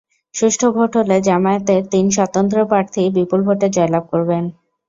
[0.35, 4.43] সুষ্ঠু ভোট হলে জামায়াতের তিন স্বতন্ত্র প্রার্থী বিপুল ভোটে জয়লাভ করবেন।